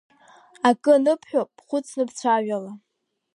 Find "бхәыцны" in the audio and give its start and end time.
1.57-2.03